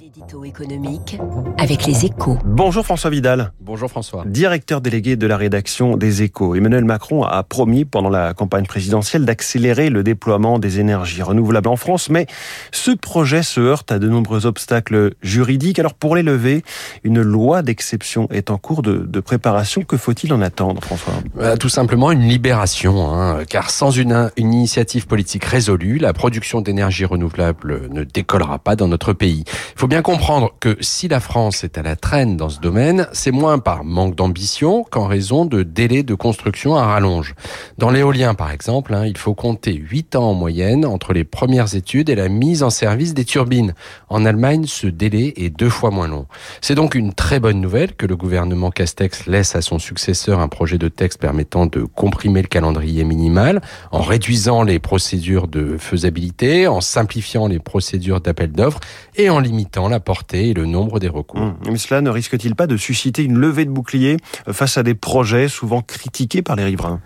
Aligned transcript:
L'édito 0.00 0.44
économique 0.44 1.18
avec 1.58 1.84
les 1.86 2.04
échos. 2.04 2.38
Bonjour 2.44 2.84
François 2.84 3.10
Vidal. 3.10 3.52
Bonjour 3.60 3.90
François. 3.90 4.22
Directeur 4.26 4.80
délégué 4.80 5.16
de 5.16 5.26
la 5.26 5.36
rédaction 5.36 5.96
des 5.96 6.22
échos. 6.22 6.54
Emmanuel 6.54 6.84
Macron 6.84 7.24
a 7.24 7.42
promis 7.42 7.84
pendant 7.84 8.08
la 8.08 8.32
campagne 8.32 8.64
présidentielle 8.66 9.24
d'accélérer 9.24 9.90
le 9.90 10.04
déploiement 10.04 10.60
des 10.60 10.78
énergies 10.78 11.22
renouvelables 11.22 11.68
en 11.68 11.74
France, 11.74 12.10
mais 12.10 12.26
ce 12.70 12.92
projet 12.92 13.42
se 13.42 13.60
heurte 13.60 13.90
à 13.90 13.98
de 13.98 14.08
nombreux 14.08 14.46
obstacles 14.46 15.14
juridiques. 15.20 15.80
Alors 15.80 15.94
pour 15.94 16.14
les 16.14 16.22
lever, 16.22 16.62
une 17.02 17.20
loi 17.20 17.62
d'exception 17.62 18.28
est 18.30 18.50
en 18.50 18.58
cours 18.58 18.82
de, 18.82 18.98
de 18.98 19.20
préparation. 19.20 19.82
Que 19.82 19.96
faut-il 19.96 20.32
en 20.32 20.42
attendre 20.42 20.80
François? 20.84 21.14
Euh, 21.40 21.56
Tout 21.56 21.70
simplement 21.70 22.12
une 22.12 22.22
libération, 22.22 23.12
hein, 23.12 23.44
car 23.48 23.70
sans 23.70 23.90
une, 23.90 24.30
une 24.36 24.52
initiative 24.52 25.08
politique 25.08 25.44
résolue, 25.44 25.98
la 25.98 26.12
production 26.12 26.60
d'énergie 26.60 27.04
renouvelable 27.04 27.88
ne 27.90 28.04
décollera 28.04 28.60
pas 28.60 28.76
dans 28.76 28.86
notre 28.86 29.12
pays. 29.12 29.42
Il 29.46 29.80
faut 29.80 29.87
bien 29.88 30.02
comprendre 30.02 30.52
que 30.60 30.76
si 30.82 31.08
la 31.08 31.18
France 31.18 31.64
est 31.64 31.78
à 31.78 31.82
la 31.82 31.96
traîne 31.96 32.36
dans 32.36 32.50
ce 32.50 32.60
domaine, 32.60 33.08
c'est 33.12 33.30
moins 33.30 33.58
par 33.58 33.84
manque 33.84 34.14
d'ambition 34.14 34.84
qu'en 34.84 35.06
raison 35.06 35.46
de 35.46 35.62
délais 35.62 36.02
de 36.02 36.14
construction 36.14 36.76
à 36.76 36.84
rallonge. 36.84 37.34
Dans 37.78 37.88
l'éolien, 37.88 38.34
par 38.34 38.50
exemple, 38.50 38.92
hein, 38.92 39.06
il 39.06 39.16
faut 39.16 39.32
compter 39.32 39.72
8 39.72 40.14
ans 40.16 40.24
en 40.24 40.34
moyenne 40.34 40.84
entre 40.84 41.14
les 41.14 41.24
premières 41.24 41.74
études 41.74 42.10
et 42.10 42.14
la 42.14 42.28
mise 42.28 42.62
en 42.62 42.68
service 42.68 43.14
des 43.14 43.24
turbines. 43.24 43.72
En 44.10 44.26
Allemagne, 44.26 44.66
ce 44.66 44.86
délai 44.86 45.32
est 45.38 45.48
deux 45.48 45.70
fois 45.70 45.90
moins 45.90 46.06
long. 46.06 46.26
C'est 46.60 46.74
donc 46.74 46.94
une 46.94 47.14
très 47.14 47.40
bonne 47.40 47.62
nouvelle 47.62 47.94
que 47.94 48.04
le 48.04 48.14
gouvernement 48.14 48.70
Castex 48.70 49.26
laisse 49.26 49.56
à 49.56 49.62
son 49.62 49.78
successeur 49.78 50.40
un 50.40 50.48
projet 50.48 50.76
de 50.76 50.88
texte 50.88 51.18
permettant 51.18 51.64
de 51.64 51.80
comprimer 51.84 52.42
le 52.42 52.48
calendrier 52.48 53.04
minimal 53.04 53.62
en 53.90 54.02
réduisant 54.02 54.64
les 54.64 54.80
procédures 54.80 55.48
de 55.48 55.78
faisabilité, 55.78 56.66
en 56.66 56.82
simplifiant 56.82 57.46
les 57.46 57.58
procédures 57.58 58.20
d'appel 58.20 58.52
d'offres 58.52 58.80
et 59.16 59.30
en 59.30 59.40
limitant 59.40 59.77
la 59.86 60.00
portée 60.00 60.48
et 60.48 60.54
le 60.54 60.66
nombre 60.66 60.98
des 60.98 61.06
recours. 61.06 61.40
Mmh. 61.40 61.56
Mais 61.70 61.78
cela 61.78 62.00
ne 62.00 62.10
risque-t-il 62.10 62.56
pas 62.56 62.66
de 62.66 62.76
susciter 62.76 63.22
une 63.22 63.38
levée 63.38 63.64
de 63.64 63.70
bouclier 63.70 64.16
face 64.50 64.76
à 64.76 64.82
des 64.82 64.94
projets 64.94 65.46
souvent 65.46 65.82
critiqués 65.82 66.42
par 66.42 66.56
les 66.56 66.64
riverains? 66.64 67.00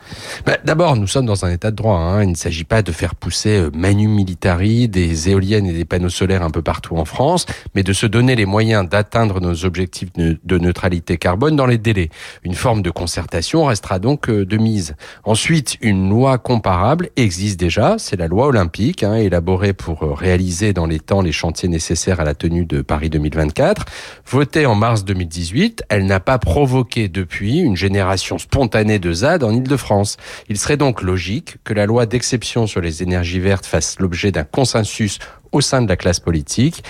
Bah, 0.47 0.57
D'abord, 0.65 0.97
nous 0.97 1.07
sommes 1.07 1.27
dans 1.27 1.45
un 1.45 1.51
état 1.51 1.71
de 1.71 1.77
droit. 1.77 1.99
Hein. 1.99 2.23
Il 2.23 2.31
ne 2.31 2.35
s'agit 2.35 2.65
pas 2.65 2.81
de 2.81 2.93
faire 2.93 3.15
pousser 3.15 3.59
euh, 3.59 3.71
manu 3.75 4.09
militari 4.09 4.89
des 4.89 5.29
éoliennes 5.29 5.67
et 5.67 5.73
des 5.75 5.85
panneaux 5.85 6.09
solaires 6.09 6.43
un 6.43 6.51
peu 6.51 6.63
partout 6.63 6.97
en 6.97 7.05
France, 7.05 7.45
mais 7.75 7.83
de 7.83 7.93
se 7.93 8.07
donner 8.07 8.37
les 8.37 8.47
moyens 8.47 8.89
d'atteindre 8.89 9.41
nos 9.41 9.67
objectifs 9.67 10.11
de 10.15 10.59
neutralité 10.59 11.19
carbone 11.19 11.57
dans 11.57 11.67
les 11.67 11.79
délais. 11.79 12.09
Une 12.45 12.55
forme 12.55 12.83
de 12.83 12.91
concertation 12.91 13.65
restera 13.65 13.99
donc 13.99 14.29
euh, 14.29 14.47
de 14.47 14.57
mise. 14.57 14.95
Ensuite, 15.25 15.77
une 15.81 16.09
loi 16.09 16.39
comparable 16.39 17.11
existe 17.17 17.59
déjà, 17.59 17.97
c'est 17.99 18.17
la 18.17 18.29
loi 18.29 18.47
olympique, 18.47 19.03
hein, 19.03 19.15
élaborée 19.15 19.73
pour 19.73 20.03
euh, 20.03 20.13
réaliser 20.13 20.73
dans 20.73 20.87
les 20.87 21.01
temps 21.01 21.23
les 21.23 21.33
chantiers 21.33 21.69
nécessaires 21.69 22.21
à 22.21 22.25
la 22.25 22.35
tenue 22.35 22.62
de 22.67 22.83
Paris 22.83 23.11
2024. 23.11 23.85
Votée 24.27 24.67
en 24.67 24.75
mars 24.75 25.05
2018, 25.05 25.85
elle 25.89 26.07
n'a 26.07 26.21
pas 26.21 26.39
provoqué 26.39 27.09
depuis 27.09 27.59
une 27.59 27.77
génération 27.77 28.39
spontanée 28.39 28.99
de 28.99 29.13
ZAD 29.13 29.45
en 29.45 29.53
Ile-de-France. 29.53 30.17
Il 30.49 30.59
serait 30.59 30.77
donc 30.77 31.03
logique 31.03 31.57
que 31.65 31.75
la 31.75 31.87
loi 31.87 32.07
d'exception 32.07 32.67
sur 32.67 32.81
les 32.81 33.03
énergies 33.03 33.41
vertes 33.41 33.67
fasse 33.67 33.99
l'objet 33.99 34.33
d'un 34.33 34.45
consensus 34.45 35.19
au 35.53 35.61
sein 35.61 35.83
de 35.83 35.89
la 35.89 35.97
classe 35.97 36.21
politique. 36.21 36.83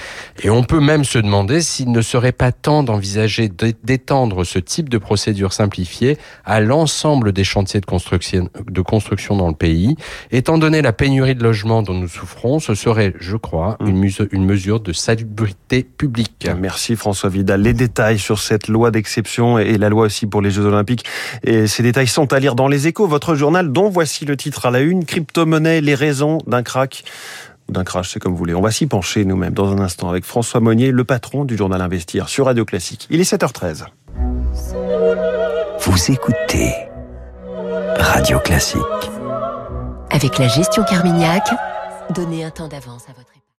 Et 0.42 0.50
on 0.50 0.62
peut 0.62 0.80
même 0.80 1.04
se 1.04 1.18
demander 1.18 1.60
s'il 1.60 1.90
ne 1.90 2.00
serait 2.00 2.32
pas 2.32 2.52
temps 2.52 2.82
d'envisager 2.82 3.50
d'étendre 3.82 4.44
ce 4.44 4.58
type 4.58 4.88
de 4.88 4.98
procédure 4.98 5.52
simplifiée 5.52 6.16
à 6.44 6.60
l'ensemble 6.60 7.32
des 7.32 7.44
chantiers 7.44 7.80
de 7.80 7.86
construction, 7.86 8.48
de 8.66 8.80
construction 8.80 9.36
dans 9.36 9.48
le 9.48 9.54
pays. 9.54 9.96
Étant 10.30 10.58
donné 10.58 10.82
la 10.82 10.92
pénurie 10.92 11.34
de 11.34 11.42
logements 11.42 11.82
dont 11.82 11.94
nous 11.94 12.08
souffrons, 12.08 12.58
ce 12.60 12.74
serait, 12.74 13.14
je 13.18 13.36
crois, 13.36 13.76
une, 13.84 13.98
mesure, 13.98 14.26
une 14.30 14.44
mesure 14.44 14.80
de 14.80 14.92
salubrité 14.92 15.82
publique. 15.82 16.48
Merci 16.58 16.96
François 16.96 17.28
Vidal. 17.28 17.62
Les 17.62 17.74
détails 17.74 18.18
sur 18.18 18.38
cette 18.38 18.68
loi 18.68 18.90
d'exception 18.90 19.58
et 19.58 19.78
la 19.78 19.88
loi 19.88 20.06
aussi 20.06 20.26
pour 20.26 20.40
les 20.40 20.50
Jeux 20.50 20.66
Olympiques, 20.66 21.04
et 21.44 21.66
ces 21.66 21.82
détails 21.82 22.06
sont 22.06 22.32
à 22.32 22.38
lire 22.38 22.54
dans 22.54 22.68
les 22.68 22.86
échos, 22.86 23.06
votre 23.06 23.34
journal 23.34 23.72
dont 23.72 23.88
voici 23.88 24.24
le 24.24 24.36
titre 24.36 24.66
à 24.66 24.70
la 24.70 24.80
une, 24.80 25.04
crypto-monnaie, 25.04 25.80
les 25.80 25.94
raisons 25.94 26.38
d'un 26.46 26.62
crack 26.62 27.04
d'un 27.68 27.84
crash, 27.84 28.10
c'est 28.10 28.20
comme 28.20 28.32
vous 28.32 28.38
voulez. 28.38 28.54
On 28.54 28.60
va 28.60 28.70
s'y 28.70 28.86
pencher 28.86 29.24
nous-mêmes 29.24 29.54
dans 29.54 29.72
un 29.72 29.78
instant 29.78 30.08
avec 30.08 30.24
François 30.24 30.60
Monnier, 30.60 30.90
le 30.90 31.04
patron 31.04 31.44
du 31.44 31.56
journal 31.56 31.80
Investir 31.80 32.28
sur 32.28 32.46
Radio 32.46 32.64
Classique. 32.64 33.06
Il 33.10 33.20
est 33.20 33.30
7h13. 33.30 33.84
Vous 35.80 36.10
écoutez 36.10 36.72
Radio 37.98 38.38
Classique. 38.38 38.80
Avec 40.10 40.38
la 40.38 40.48
gestion 40.48 40.84
Carmignac, 40.84 41.48
donnez 42.10 42.44
un 42.44 42.50
temps 42.50 42.68
d'avance 42.68 43.04
à 43.08 43.12
votre 43.12 43.32